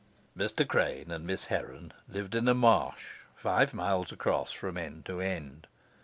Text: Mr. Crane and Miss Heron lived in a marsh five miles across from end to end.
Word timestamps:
Mr. 0.35 0.67
Crane 0.67 1.11
and 1.11 1.27
Miss 1.27 1.43
Heron 1.43 1.93
lived 2.07 2.33
in 2.33 2.47
a 2.47 2.55
marsh 2.55 3.19
five 3.35 3.71
miles 3.71 4.11
across 4.11 4.51
from 4.51 4.75
end 4.75 5.05
to 5.05 5.21
end. 5.21 5.67